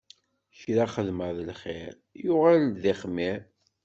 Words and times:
Kra 0.59 0.85
xedmeɣ 0.93 1.29
n 1.33 1.39
lxiṛ, 1.49 1.93
yuɣal-d 2.23 2.73
d 2.81 2.83
ixmiṛ. 2.93 3.39